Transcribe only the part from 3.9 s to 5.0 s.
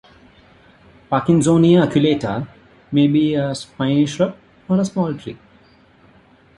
shrub or a